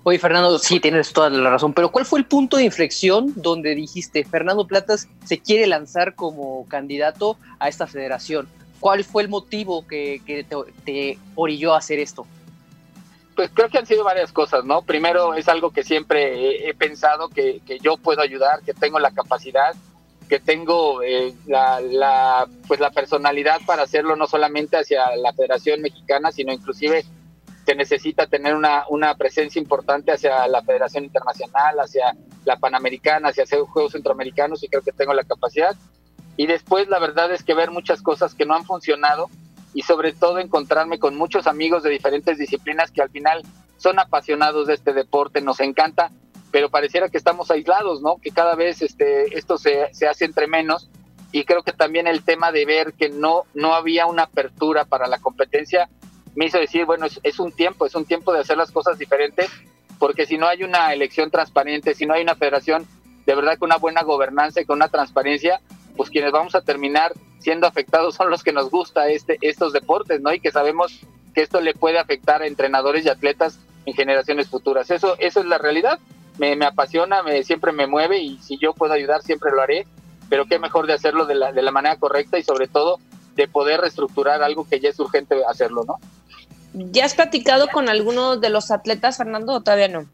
Oye, 0.05 0.19
Fernando, 0.19 0.59
sí, 0.59 0.81
tienes 0.81 1.12
toda 1.12 1.31
la 1.31 1.50
razón, 1.50 1.73
pero 1.75 1.93
¿cuál 1.93 2.05
fue 2.05 2.19
el 2.19 2.26
punto 2.26 2.57
de 2.57 2.64
inflexión 2.64 3.33
donde 3.37 3.75
dijiste, 3.75 4.25
Fernando 4.25 4.67
Platas 4.67 5.09
se 5.25 5.38
quiere 5.38 5.67
lanzar 5.67 6.14
como 6.14 6.67
candidato 6.69 7.37
a 7.61 7.69
esta 7.69 7.87
federación? 7.87 8.49
¿Cuál 8.81 9.05
fue 9.05 9.23
el 9.23 9.29
motivo 9.29 9.87
que, 9.87 10.21
que 10.26 10.43
te, 10.43 10.57
te 10.85 11.19
orilló 11.37 11.75
a 11.75 11.79
hacer 11.79 12.00
esto? 12.00 12.26
Pues 13.35 13.50
creo 13.55 13.69
que 13.69 13.79
han 13.79 13.87
sido 13.87 14.05
varias 14.05 14.33
cosas, 14.33 14.64
¿no? 14.64 14.83
Primero 14.83 15.35
es 15.35 15.49
algo 15.49 15.71
que 15.71 15.85
siempre 15.85 16.69
he, 16.69 16.75
pensado 16.75 17.29
que, 17.29 17.62
yo 17.81 17.97
puedo 17.97 18.21
ayudar, 18.21 18.62
que 18.62 18.75
tengo 18.75 18.99
la 18.99 19.11
capacidad, 19.11 19.75
que 20.29 20.41
tengo 20.41 21.02
eh, 21.02 21.35
la, 21.47 22.47
pues 22.67 22.81
la 22.81 22.91
personalidad 22.91 23.61
para 23.67 23.83
hacerlo 23.83 24.17
no 24.17 24.26
solamente 24.26 24.76
hacia 24.76 25.17
la 25.17 25.33
Federación 25.33 25.83
Mexicana, 25.83 26.33
sino 26.33 26.52
inclusive 26.52 27.05
que 27.67 27.75
necesita 27.75 28.26
tener 28.26 28.55
una, 28.55 28.85
una 28.88 29.14
presencia 29.14 29.61
importante 29.61 30.12
hacia 30.12 30.47
la 30.49 30.62
Federación 30.62 31.05
Internacional, 31.05 31.79
hacia 31.79 32.17
la 32.45 32.57
Panamericana, 32.57 33.29
hacia 33.29 33.45
hacer 33.45 33.61
Juegos 33.61 33.93
Centroamericanos 33.93 34.62
y 34.62 34.69
creo 34.69 34.83
que 34.83 34.93
tengo 34.93 35.14
la 35.14 35.25
capacidad. 35.25 35.76
Y 36.37 36.47
después 36.47 36.88
la 36.88 36.99
verdad 36.99 37.33
es 37.33 37.43
que 37.43 37.55
ver 37.55 37.71
muchas 37.71 38.02
cosas 38.02 38.35
que 38.35 38.47
no 38.47 38.55
han 38.55 38.64
funcionado 38.64 39.29
y 39.75 39.83
sobre 39.83 40.12
todo 40.12 40.38
encontrarme 40.38 40.99
con 40.99 41.17
muchos 41.17 41.47
amigos 41.47 41.83
de 41.83 41.91
diferentes 41.91 42.38
disciplinas 42.38 42.91
que 42.91 43.02
al 43.02 43.11
final 43.11 43.43
son 43.76 43.99
apasionados 43.99 44.67
de 44.67 44.75
este 44.75 44.93
deporte, 44.93 45.41
nos 45.41 45.61
encanta, 45.61 46.11
pero 46.52 46.71
pareciera 46.71 47.09
que 47.09 47.18
estamos 47.18 47.50
aislados, 47.50 48.02
¿no? 48.02 48.18
Que 48.18 48.30
cada 48.30 48.54
vez 48.54 48.82
este, 48.82 49.37
esto 49.37 49.59
se, 49.59 49.92
se 49.92 50.06
hace 50.06 50.25
entre 50.26 50.47
menos 50.47 50.88
y 51.32 51.44
creo 51.44 51.62
que 51.62 51.73
también 51.73 52.06
el 52.06 52.23
tema 52.23 52.52
de 52.52 52.66
ver 52.66 52.92
que 52.92 53.09
no, 53.09 53.44
no 53.54 53.75
había 53.75 54.06
una 54.06 54.25
apertura 54.25 54.85
para 54.85 55.09
la 55.09 55.18
competencia 55.18 55.88
me 56.35 56.47
hizo 56.47 56.59
decir, 56.59 56.85
bueno, 56.85 57.06
es, 57.06 57.18
es 57.23 57.40
un 57.40 57.52
tiempo, 57.52 57.87
es 57.87 57.94
un 57.94 58.04
tiempo 58.04 58.32
de 58.32 58.40
hacer 58.40 58.56
las 58.56 58.71
cosas 58.71 58.99
diferentes 58.99 59.50
porque 59.99 60.26
si 60.26 60.37
no 60.37 60.47
hay 60.47 60.62
una 60.62 60.92
elección 60.92 61.30
transparente, 61.30 61.94
si 61.94 62.06
no 62.06 62.14
hay 62.14 62.23
una 62.23 62.35
federación 62.35 62.87
de 63.25 63.35
verdad 63.35 63.56
con 63.56 63.68
una 63.68 63.76
buena 63.76 64.02
gobernanza 64.02 64.61
y 64.61 64.64
con 64.64 64.76
una 64.76 64.88
transparencia, 64.88 65.61
pues 65.97 66.11
quienes 66.11 66.32
vamos 66.32 66.54
a 66.54 66.61
terminar 66.61 67.12
siendo 67.38 67.66
afectados 67.66 68.14
son 68.16 68.30
los 68.30 68.42
que 68.42 68.52
nos 68.52 68.71
gusta 68.71 69.09
este 69.09 69.38
estos 69.40 69.73
deportes, 69.73 70.21
¿no? 70.21 70.32
Y 70.32 70.40
que 70.40 70.50
sabemos 70.50 71.00
que 71.35 71.42
esto 71.42 71.61
le 71.61 71.73
puede 71.73 71.99
afectar 71.99 72.42
a 72.42 72.47
entrenadores 72.47 73.06
y 73.06 73.09
atletas 73.09 73.59
en 73.87 73.94
generaciones 73.94 74.49
futuras. 74.49 74.90
Eso 74.90 75.16
eso 75.18 75.40
es 75.40 75.47
la 75.47 75.59
realidad. 75.59 75.99
Me, 76.39 76.57
me 76.57 76.67
apasiona, 76.67 77.23
me 77.23 77.43
siempre 77.45 77.73
me 77.73 77.87
mueve 77.87 78.19
y 78.19 78.39
si 78.39 78.59
yo 78.59 78.73
puedo 78.73 78.95
ayudar 78.95 79.23
siempre 79.23 79.53
lo 79.53 79.61
haré, 79.61 79.87
pero 80.29 80.47
qué 80.47 80.59
mejor 80.59 80.87
de 80.87 80.95
hacerlo 80.95 81.27
de 81.27 81.35
la, 81.35 81.53
de 81.53 81.62
la 81.62 81.71
manera 81.71 81.97
correcta 81.97 82.39
y 82.39 82.43
sobre 82.43 82.69
todo 82.69 82.99
de 83.35 83.49
poder 83.49 83.81
reestructurar 83.81 84.43
algo 84.43 84.67
que 84.69 84.81
ya 84.81 84.89
es 84.89 84.99
urgente 84.99 85.37
hacerlo, 85.49 85.85
¿no? 85.87 85.99
¿Ya 86.75 87.05
has 87.05 87.15
platicado 87.15 87.69
con 87.69 87.89
alguno 87.89 88.37
de 88.37 88.49
los 88.49 88.71
atletas, 88.71 89.19
Fernando, 89.19 89.53
o 89.53 89.61
todavía 89.61 89.89
no? 89.89 90.09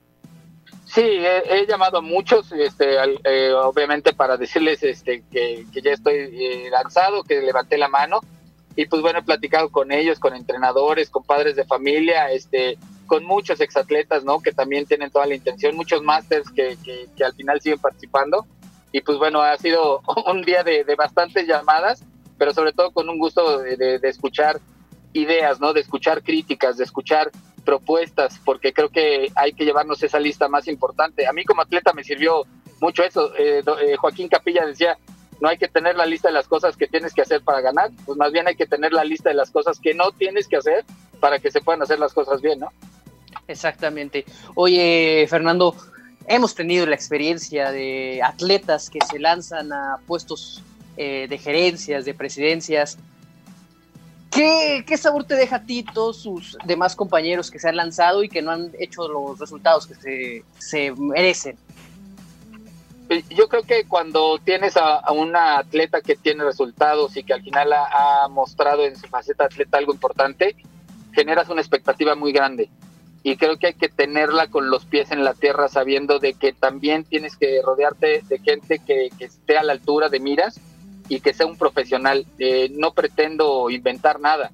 Sí, 0.87 1.03
he, 1.03 1.67
llamado 1.67 1.99
a 1.99 2.01
muchos, 2.01 2.51
este, 2.53 2.97
eh, 3.25 3.53
obviamente 3.53 4.15
para 4.15 4.39
decirles 4.39 4.83
este, 4.83 5.23
que, 5.31 5.67
ya 5.83 5.93
estoy 5.93 6.15
eh, 6.15 6.71
lanzado, 6.71 7.23
que 7.25 7.43
levanté 7.43 7.77
la 7.77 7.89
mano 7.89 8.21
y 8.75 8.87
pues 8.87 9.03
bueno, 9.03 9.19
he 9.19 9.23
platicado 9.23 9.71
con 9.71 9.93
ellos, 9.93 10.19
con 10.19 10.35
entrenadores, 10.35 11.11
con 11.11 11.25
padres 11.25 11.57
de 11.57 11.67
familia, 11.67 12.31
este, 12.33 12.79
con 13.09 13.25
muchos 13.25 13.61
exatletas, 13.61 14.23
¿no? 14.23 14.41
Que 14.41 14.53
también 14.53 14.87
tienen 14.87 15.11
toda 15.11 15.27
la 15.27 15.35
intención, 15.35 15.75
muchos 15.75 16.03
másters 16.03 16.49
que, 16.53 16.79
que, 16.85 17.25
al 17.25 17.35
final 17.35 17.61
siguen 17.61 17.81
participando 17.81 18.47
y 18.93 19.01
pues 19.01 19.19
bueno, 19.19 19.43
ha 19.43 19.57
sido 19.57 20.03
un 20.27 20.43
día 20.43 20.63
de, 20.63 20.85
de 20.85 20.95
bastantes 20.95 21.49
llamadas, 21.49 22.05
pero 22.39 22.53
sobre 22.53 22.73
todo 22.73 22.93
con 22.93 23.09
un 23.09 23.19
gusto 23.19 23.59
de, 23.59 23.99
de 23.99 24.09
escuchar 24.09 24.61
ideas, 25.13 25.59
¿no? 25.59 25.73
De 25.73 25.81
escuchar 25.81 26.23
críticas, 26.23 26.77
de 26.77 26.85
escuchar 26.85 27.33
propuestas, 27.65 28.41
porque 28.45 28.73
creo 28.73 28.91
que 28.91 29.33
hay 29.35 29.53
que 29.53 29.65
llevarnos 29.65 30.03
esa 30.03 30.21
lista 30.21 30.49
más 30.49 30.69
importante. 30.69 31.27
A 31.27 31.33
mí 31.33 31.45
como 31.45 31.63
atleta 31.63 31.93
me 31.93 32.05
sirvió 32.05 32.45
mucho 32.81 33.03
eso. 33.03 33.35
Eh, 33.37 33.63
eh, 33.83 33.97
Joaquín 33.97 34.29
Capilla 34.29 34.65
decía, 34.65 34.97
no 35.41 35.49
hay 35.49 35.59
que 35.59 35.69
tener 35.69 35.97
la 35.97 36.07
lista 36.07 36.29
de 36.29 36.35
las 36.35 36.49
cosas 36.49 36.77
que 36.77 36.87
tienes 36.87 37.15
que 37.15 37.23
hacer 37.23 37.43
para 37.43 37.61
ganar, 37.61 37.91
pues 38.05 38.19
más 38.19 38.33
bien 38.33 38.49
hay 38.49 38.57
que 38.57 38.67
tener 38.67 38.93
la 38.93 39.05
lista 39.05 39.31
de 39.31 39.35
las 39.35 39.51
cosas 39.51 39.79
que 39.81 39.95
no 39.95 40.11
tienes 40.13 40.49
que 40.49 40.57
hacer 40.57 40.85
para 41.21 41.39
que 41.39 41.51
se 41.51 41.61
puedan 41.61 41.83
hacer 41.83 41.99
las 41.99 42.13
cosas 42.13 42.41
bien, 42.41 42.61
¿no? 42.61 42.69
Exactamente. 43.49 44.25
Oye, 44.55 45.27
Fernando, 45.29 45.75
hemos 46.27 46.55
tenido 46.55 46.87
la 46.87 46.95
experiencia 46.95 47.73
de 47.73 48.21
atletas 48.23 48.91
que 48.91 49.01
se 49.11 49.19
lanzan 49.19 49.73
a 49.73 49.99
puestos 50.07 50.63
eh, 50.97 51.27
de 51.29 51.39
gerencias, 51.39 52.05
de 52.05 52.15
presidencias, 52.15 52.99
¿Qué, 54.31 54.97
sabor 54.97 55.25
te 55.25 55.35
deja 55.35 55.57
a 55.57 55.63
ti 55.63 55.83
todos 55.83 56.19
sus 56.19 56.57
demás 56.65 56.95
compañeros 56.95 57.51
que 57.51 57.59
se 57.59 57.69
han 57.69 57.77
lanzado 57.77 58.23
y 58.23 58.29
que 58.29 58.43
no 58.43 58.51
han 58.51 58.73
hecho 58.79 59.09
los 59.09 59.39
resultados 59.39 59.87
que 59.87 60.45
se, 60.59 60.93
merecen? 60.93 61.57
Yo 63.31 63.49
creo 63.49 63.63
que 63.63 63.85
cuando 63.85 64.39
tienes 64.39 64.77
a, 64.77 65.11
una 65.13 65.59
atleta 65.59 66.03
que 66.03 66.15
tiene 66.15 66.45
resultados 66.45 67.17
y 67.17 67.25
que 67.25 67.33
al 67.33 67.43
final 67.43 67.73
ha, 67.73 68.29
mostrado 68.29 68.85
en 68.85 68.97
su 68.97 69.09
faceta 69.09 69.45
atleta 69.47 69.79
algo 69.79 69.95
importante, 69.95 70.55
generas 71.13 71.49
una 71.49 71.63
expectativa 71.63 72.15
muy 72.15 72.33
grande. 72.33 72.69
Y 73.23 73.37
creo 73.37 73.59
que 73.59 73.69
hay 73.69 73.75
que 73.75 73.89
tenerla 73.89 74.47
con 74.49 74.71
los 74.71 74.85
pies 74.85 75.11
en 75.11 75.25
la 75.25 75.35
tierra, 75.35 75.69
sabiendo 75.69 76.19
de 76.19 76.35
que 76.35 76.53
también 76.53 77.05
tienes 77.05 77.37
que 77.37 77.61
rodearte 77.65 78.23
de 78.29 78.39
gente 78.39 78.79
que, 78.79 79.11
esté 79.19 79.59
a 79.59 79.65
la 79.65 79.73
altura 79.73 80.09
de 80.09 80.21
miras 80.21 80.61
y 81.09 81.21
que 81.21 81.35
sea 81.35 81.47
un 81.47 81.57
profesional. 81.57 82.27
Eh, 82.39 82.71
no 82.73 82.93
pretendo 82.93 83.71
inventar 83.71 84.21
nada. 84.21 84.51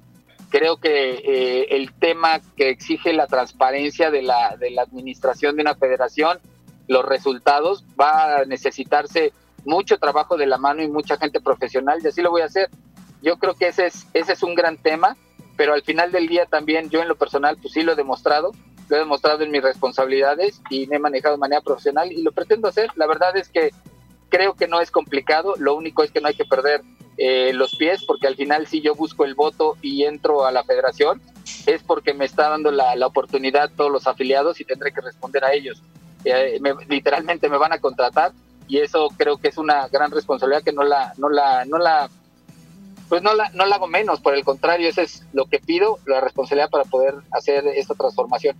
Creo 0.49 0.77
que 0.77 1.21
eh, 1.23 1.67
el 1.71 1.93
tema 1.93 2.41
que 2.55 2.69
exige 2.69 3.13
la 3.13 3.27
transparencia 3.27 4.09
de 4.09 4.21
la, 4.21 4.55
de 4.57 4.71
la 4.71 4.83
administración 4.83 5.55
de 5.55 5.61
una 5.61 5.75
federación, 5.75 6.39
los 6.87 7.05
resultados, 7.05 7.83
va 7.99 8.37
a 8.37 8.45
necesitarse 8.45 9.33
mucho 9.65 9.97
trabajo 9.97 10.37
de 10.37 10.45
la 10.45 10.57
mano 10.57 10.83
y 10.83 10.87
mucha 10.87 11.17
gente 11.17 11.41
profesional 11.41 11.99
y 12.03 12.07
así 12.07 12.21
lo 12.21 12.31
voy 12.31 12.41
a 12.41 12.45
hacer. 12.45 12.69
Yo 13.21 13.37
creo 13.37 13.55
que 13.55 13.67
ese 13.67 13.87
es, 13.87 14.07
ese 14.13 14.33
es 14.33 14.43
un 14.43 14.55
gran 14.55 14.77
tema, 14.77 15.17
pero 15.55 15.73
al 15.73 15.83
final 15.83 16.11
del 16.11 16.27
día 16.27 16.45
también 16.45 16.89
yo 16.89 17.01
en 17.01 17.07
lo 17.07 17.15
personal 17.15 17.57
pues 17.61 17.73
sí 17.73 17.81
lo 17.81 17.93
he 17.93 17.95
demostrado, 17.95 18.51
lo 18.89 18.95
he 18.95 18.99
demostrado 18.99 19.43
en 19.43 19.51
mis 19.51 19.63
responsabilidades 19.63 20.61
y 20.69 20.87
me 20.87 20.97
he 20.97 20.99
manejado 20.99 21.35
de 21.35 21.39
manera 21.39 21.61
profesional 21.61 22.11
y 22.11 22.21
lo 22.21 22.31
pretendo 22.31 22.67
hacer. 22.67 22.89
La 22.95 23.07
verdad 23.07 23.35
es 23.37 23.49
que 23.49 23.71
creo 24.29 24.53
que 24.55 24.67
no 24.67 24.81
es 24.81 24.91
complicado, 24.91 25.55
lo 25.57 25.75
único 25.75 26.03
es 26.03 26.11
que 26.11 26.21
no 26.21 26.27
hay 26.27 26.35
que 26.35 26.45
perder 26.45 26.81
eh, 27.17 27.53
los 27.53 27.75
pies, 27.75 28.03
porque 28.03 28.27
al 28.27 28.35
final 28.35 28.67
si 28.67 28.81
yo 28.81 28.93
busco 28.93 29.23
el 29.23 29.35
voto 29.35 29.77
y 29.81 30.03
entro 30.03 30.45
a 30.45 30.51
la 30.51 30.63
federación, 30.63 31.21
es 31.65 31.81
porque 31.83 32.13
me 32.13 32.25
está 32.25 32.49
dando 32.49 32.71
la, 32.71 32.95
la 32.95 33.07
oportunidad 33.07 33.71
todos 33.75 33.91
los 33.91 34.07
afiliados 34.07 34.59
y 34.59 34.65
tendré 34.65 34.91
que 34.91 35.01
responder 35.01 35.45
a 35.45 35.53
ellos. 35.53 35.81
Eh, 36.25 36.59
literalmente 36.89 37.49
me 37.49 37.57
van 37.57 37.71
a 37.71 37.79
contratar 37.79 38.33
y 38.67 38.79
eso 38.79 39.07
creo 39.15 39.37
que 39.37 39.49
es 39.49 39.57
una 39.57 39.87
gran 39.87 40.11
responsabilidad 40.11 40.63
que 40.63 40.73
no 40.73 40.83
la, 40.83 41.13
no 41.17 41.29
la, 41.29 41.65
no 41.65 41.77
la, 41.77 42.09
pues 43.09 43.21
no 43.21 43.33
la, 43.33 43.49
no 43.49 43.65
la 43.65 43.75
hago 43.75 43.87
menos, 43.87 44.19
por 44.19 44.35
el 44.35 44.43
contrario, 44.43 44.89
eso 44.89 45.01
es 45.01 45.23
lo 45.33 45.45
que 45.45 45.59
pido, 45.59 45.99
la 46.05 46.21
responsabilidad 46.21 46.69
para 46.69 46.83
poder 46.85 47.15
hacer 47.31 47.67
esta 47.67 47.93
transformación. 47.93 48.57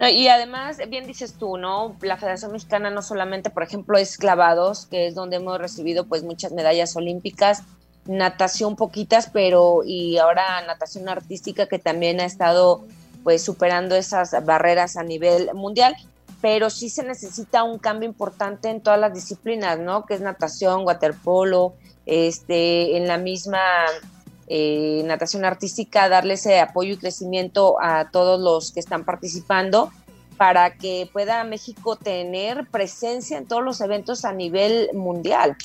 Y 0.00 0.28
además, 0.28 0.78
bien 0.88 1.08
dices 1.08 1.34
tú, 1.34 1.56
¿no? 1.56 1.96
La 2.02 2.16
Federación 2.16 2.52
Mexicana 2.52 2.88
no 2.88 3.02
solamente, 3.02 3.50
por 3.50 3.64
ejemplo, 3.64 3.98
es 3.98 4.16
clavados, 4.16 4.86
que 4.86 5.08
es 5.08 5.14
donde 5.16 5.36
hemos 5.36 5.58
recibido 5.58 6.06
pues 6.06 6.22
muchas 6.22 6.52
medallas 6.52 6.94
olímpicas, 6.94 7.64
natación 8.06 8.76
poquitas, 8.76 9.28
pero 9.32 9.82
y 9.84 10.18
ahora 10.18 10.62
natación 10.66 11.08
artística 11.08 11.66
que 11.66 11.80
también 11.80 12.20
ha 12.20 12.24
estado 12.24 12.84
pues 13.24 13.42
superando 13.42 13.96
esas 13.96 14.44
barreras 14.44 14.96
a 14.96 15.02
nivel 15.02 15.52
mundial, 15.54 15.96
pero 16.40 16.70
sí 16.70 16.88
se 16.88 17.02
necesita 17.02 17.64
un 17.64 17.78
cambio 17.78 18.08
importante 18.08 18.70
en 18.70 18.80
todas 18.80 19.00
las 19.00 19.12
disciplinas, 19.12 19.80
¿no? 19.80 20.06
Que 20.06 20.14
es 20.14 20.20
natación, 20.20 20.86
waterpolo, 20.86 21.74
este, 22.08 22.96
en 22.96 23.06
la 23.06 23.18
misma 23.18 23.60
eh, 24.48 25.02
natación 25.04 25.44
artística, 25.44 26.08
darle 26.08 26.34
ese 26.34 26.58
apoyo 26.58 26.94
y 26.94 26.96
crecimiento 26.96 27.76
a 27.82 28.10
todos 28.10 28.40
los 28.40 28.72
que 28.72 28.80
están 28.80 29.04
participando 29.04 29.92
para 30.38 30.74
que 30.74 31.10
pueda 31.12 31.44
México 31.44 31.96
tener 31.96 32.66
presencia 32.70 33.36
en 33.36 33.46
todos 33.46 33.62
los 33.62 33.82
eventos 33.82 34.24
a 34.24 34.32
nivel 34.32 34.88
mundial. 34.94 35.56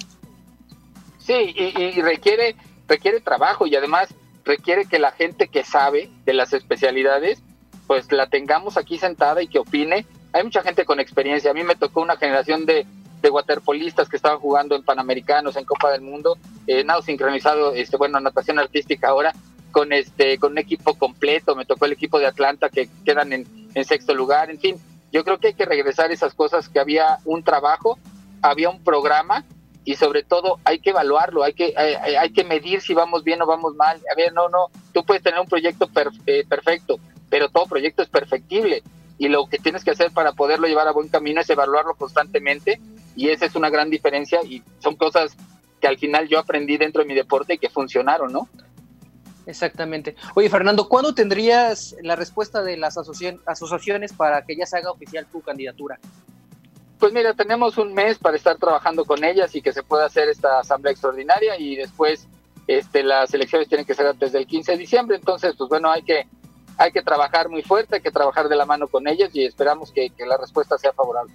Sí, 1.19 1.55
y, 1.55 2.01
requiere, 2.01 2.57
requiere 2.89 3.21
trabajo 3.21 3.65
y 3.65 3.77
además 3.77 4.13
requiere 4.43 4.85
que 4.85 4.99
la 4.99 5.11
gente 5.11 5.47
que 5.47 5.63
sabe 5.63 6.09
de 6.25 6.33
las 6.33 6.51
especialidades, 6.51 7.41
pues 7.87 8.11
la 8.11 8.27
tengamos 8.27 8.75
aquí 8.75 8.97
sentada 8.97 9.41
y 9.41 9.47
que 9.47 9.59
opine. 9.59 10.05
Hay 10.33 10.43
mucha 10.43 10.61
gente 10.61 10.83
con 10.83 10.99
experiencia. 10.99 11.51
A 11.51 11.53
mí 11.53 11.63
me 11.63 11.75
tocó 11.75 12.01
una 12.01 12.17
generación 12.17 12.65
de 12.65 12.85
de 13.23 13.29
waterpolistas 13.29 14.09
que 14.09 14.17
estaban 14.17 14.37
jugando 14.39 14.75
en 14.75 14.83
Panamericanos, 14.83 15.55
en 15.55 15.63
Copa 15.63 15.89
del 15.89 16.01
Mundo, 16.01 16.37
eh, 16.67 16.83
nado 16.83 17.01
sincronizado, 17.01 17.73
este, 17.73 17.95
bueno, 17.97 18.19
natación 18.19 18.59
artística 18.59 19.07
ahora, 19.07 19.33
con 19.71 19.93
este, 19.93 20.37
con 20.37 20.51
un 20.51 20.57
equipo 20.59 20.93
completo, 20.93 21.55
me 21.55 21.65
tocó 21.65 21.85
el 21.85 21.93
equipo 21.93 22.19
de 22.19 22.27
Atlanta 22.27 22.69
que 22.69 22.89
quedan 23.05 23.33
en, 23.33 23.47
sexto 23.85 24.13
lugar, 24.13 24.51
en 24.51 24.59
fin, 24.59 24.75
yo 25.11 25.23
creo 25.23 25.39
que 25.39 25.47
hay 25.47 25.53
que 25.55 25.65
regresar 25.65 26.11
esas 26.11 26.33
cosas 26.35 26.69
que 26.69 26.79
había 26.79 27.17
un 27.25 27.43
trabajo, 27.43 27.97
había 28.41 28.69
un 28.69 28.83
programa 28.83 29.45
y 29.85 29.95
sobre 29.95 30.23
todo 30.23 30.59
hay 30.63 30.79
que 30.79 30.91
evaluarlo, 30.91 31.43
hay 31.43 31.53
que, 31.53 31.73
hay, 31.75 32.31
que 32.31 32.43
medir 32.43 32.81
si 32.81 32.93
vamos 32.93 33.23
bien 33.23 33.41
o 33.41 33.47
vamos 33.47 33.75
mal. 33.75 33.99
A 34.11 34.15
ver, 34.15 34.31
no, 34.33 34.49
no, 34.49 34.67
tú 34.93 35.03
puedes 35.03 35.23
tener 35.23 35.39
un 35.39 35.47
proyecto 35.47 35.89
eh, 36.27 36.45
perfecto, 36.47 36.99
pero 37.29 37.49
todo 37.49 37.65
proyecto 37.65 38.03
es 38.03 38.09
perfectible 38.09 38.83
y 39.17 39.27
lo 39.27 39.47
que 39.47 39.57
tienes 39.57 39.83
que 39.83 39.91
hacer 39.91 40.11
para 40.11 40.33
poderlo 40.33 40.67
llevar 40.67 40.87
a 40.87 40.91
buen 40.91 41.09
camino 41.09 41.41
es 41.41 41.49
evaluarlo 41.49 41.95
constantemente 41.95 42.79
y 43.15 43.29
esa 43.29 43.45
es 43.45 43.55
una 43.55 43.69
gran 43.69 43.89
diferencia 43.89 44.39
y 44.43 44.63
son 44.79 44.95
cosas 44.95 45.35
que 45.79 45.87
al 45.87 45.97
final 45.97 46.27
yo 46.27 46.39
aprendí 46.39 46.77
dentro 46.77 47.01
de 47.01 47.07
mi 47.07 47.13
deporte 47.13 47.55
y 47.55 47.57
que 47.57 47.69
funcionaron, 47.69 48.31
¿no? 48.31 48.47
Exactamente. 49.45 50.15
Oye, 50.35 50.49
Fernando, 50.49 50.87
¿cuándo 50.87 51.13
tendrías 51.13 51.95
la 52.01 52.15
respuesta 52.15 52.63
de 52.63 52.77
las 52.77 52.97
asociaciones 52.97 54.13
para 54.13 54.43
que 54.45 54.55
ya 54.55 54.65
se 54.65 54.77
haga 54.77 54.91
oficial 54.91 55.25
tu 55.25 55.41
candidatura? 55.41 55.99
Pues 56.99 57.11
mira, 57.11 57.33
tenemos 57.33 57.77
un 57.77 57.93
mes 57.93 58.17
para 58.17 58.37
estar 58.37 58.55
trabajando 58.57 59.03
con 59.03 59.23
ellas 59.25 59.53
y 59.55 59.61
que 59.61 59.73
se 59.73 59.83
pueda 59.83 60.05
hacer 60.05 60.29
esta 60.29 60.59
asamblea 60.59 60.93
extraordinaria 60.93 61.59
y 61.59 61.75
después 61.75 62.29
este, 62.67 63.03
las 63.03 63.33
elecciones 63.33 63.67
tienen 63.67 63.85
que 63.85 63.93
ser 63.93 64.07
antes 64.07 64.31
del 64.31 64.47
15 64.47 64.71
de 64.71 64.77
diciembre, 64.77 65.17
entonces 65.17 65.53
pues 65.57 65.69
bueno, 65.69 65.91
hay 65.91 66.03
que, 66.03 66.25
hay 66.77 66.93
que 66.93 67.01
trabajar 67.01 67.49
muy 67.49 67.61
fuerte, 67.61 67.95
hay 67.95 68.01
que 68.01 68.11
trabajar 68.11 68.47
de 68.47 68.55
la 68.55 68.65
mano 68.65 68.87
con 68.87 69.05
ellas 69.05 69.31
y 69.33 69.43
esperamos 69.43 69.91
que 69.91 70.13
la 70.25 70.37
respuesta 70.37 70.77
sea 70.77 70.93
favorable. 70.93 71.33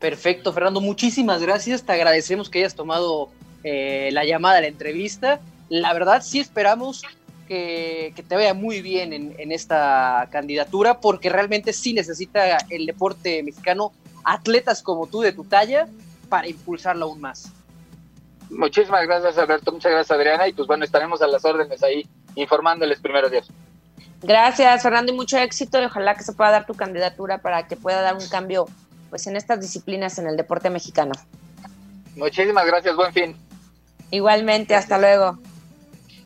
Perfecto, 0.00 0.52
Fernando, 0.52 0.80
muchísimas 0.80 1.42
gracias. 1.42 1.84
Te 1.84 1.92
agradecemos 1.92 2.48
que 2.48 2.60
hayas 2.60 2.74
tomado 2.74 3.28
eh, 3.62 4.08
la 4.12 4.24
llamada, 4.24 4.60
la 4.62 4.66
entrevista. 4.66 5.40
La 5.68 5.92
verdad, 5.92 6.22
sí 6.22 6.40
esperamos 6.40 7.02
que, 7.46 8.14
te 8.28 8.34
vaya 8.34 8.54
muy 8.54 8.80
bien 8.80 9.12
en, 9.12 9.52
esta 9.52 10.28
candidatura, 10.30 11.00
porque 11.00 11.28
realmente 11.28 11.72
sí 11.72 11.92
necesita 11.92 12.56
el 12.70 12.86
deporte 12.86 13.42
mexicano 13.42 13.92
atletas 14.24 14.82
como 14.82 15.06
tú 15.06 15.20
de 15.20 15.32
tu 15.32 15.44
talla 15.44 15.86
para 16.28 16.48
impulsarlo 16.48 17.06
aún 17.06 17.20
más. 17.20 17.52
Muchísimas 18.48 19.06
gracias, 19.06 19.36
Alberto. 19.36 19.70
Muchas 19.70 19.92
gracias, 19.92 20.16
Adriana. 20.16 20.48
Y 20.48 20.54
pues 20.54 20.66
bueno, 20.66 20.84
estaremos 20.84 21.20
a 21.20 21.26
las 21.26 21.44
órdenes 21.44 21.82
ahí 21.82 22.06
informándoles 22.36 23.00
primero 23.00 23.28
Dios. 23.28 23.50
Gracias, 24.22 24.82
Fernando, 24.82 25.12
y 25.12 25.16
mucho 25.16 25.36
éxito 25.36 25.80
y 25.80 25.84
ojalá 25.84 26.14
que 26.14 26.22
se 26.22 26.32
pueda 26.32 26.50
dar 26.50 26.66
tu 26.66 26.74
candidatura 26.74 27.38
para 27.38 27.66
que 27.66 27.76
pueda 27.76 28.00
dar 28.00 28.14
un 28.14 28.28
cambio 28.28 28.66
pues 29.10 29.26
en 29.26 29.36
estas 29.36 29.60
disciplinas 29.60 30.18
en 30.18 30.28
el 30.28 30.36
deporte 30.36 30.70
mexicano. 30.70 31.12
Muchísimas 32.16 32.66
gracias, 32.66 32.96
buen 32.96 33.12
fin. 33.12 33.36
Igualmente, 34.10 34.74
hasta 34.74 34.98
luego. 34.98 35.38